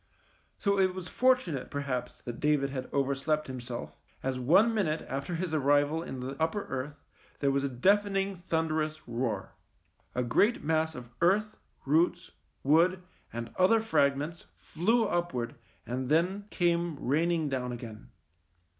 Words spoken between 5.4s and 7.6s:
arrival in the upper earth there